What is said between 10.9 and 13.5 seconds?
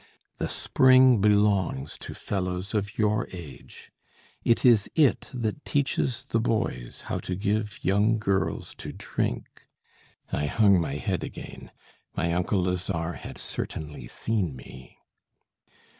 head again. My uncle Lazare had